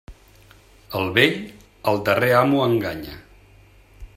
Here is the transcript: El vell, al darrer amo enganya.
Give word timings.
El 0.99 1.11
vell, 1.17 1.35
al 1.91 2.01
darrer 2.09 2.33
amo 2.39 2.65
enganya. 2.71 3.19